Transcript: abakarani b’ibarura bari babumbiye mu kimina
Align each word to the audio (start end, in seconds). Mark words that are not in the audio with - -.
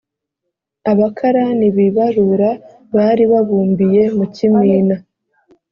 abakarani 0.91 1.67
b’ibarura 1.75 2.51
bari 2.95 3.23
babumbiye 3.31 4.03
mu 4.17 4.25
kimina 4.35 4.95